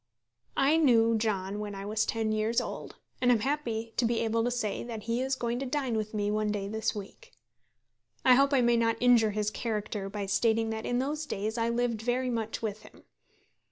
[0.57, 4.43] I knew John when I was ten years old, and am happy to be able
[4.43, 7.33] to say that he is going to dine with me one day this week.
[8.25, 11.69] I hope I may not injure his character by stating that in those days I
[11.69, 13.03] lived very much with him.